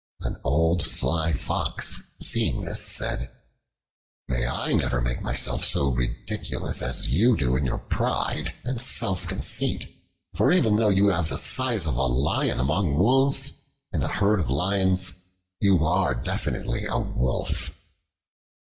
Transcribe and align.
An 0.21 0.39
old 0.43 0.81
sly 0.81 1.31
Fox, 1.31 2.01
seeing 2.19 2.61
this, 2.65 2.83
said, 2.83 3.29
"May 4.27 4.47
I 4.47 4.73
never 4.73 4.99
make 4.99 5.21
myself 5.21 5.63
so 5.63 5.89
ridiculous 5.89 6.81
as 6.81 7.07
you 7.09 7.37
do 7.37 7.55
in 7.55 7.67
your 7.67 7.77
pride 7.77 8.51
and 8.63 8.81
self 8.81 9.27
conceit; 9.27 9.95
for 10.33 10.51
even 10.51 10.75
though 10.77 10.89
you 10.89 11.09
have 11.09 11.29
the 11.29 11.37
size 11.37 11.85
of 11.85 11.97
a 11.97 12.05
lion 12.07 12.59
among 12.59 12.95
wolves, 12.97 13.51
in 13.93 14.01
a 14.01 14.07
herd 14.07 14.39
of 14.39 14.49
lions 14.49 15.13
you 15.59 15.85
are 15.85 16.15
definitely 16.15 16.85
a 16.87 16.97
wolf." 16.99 17.69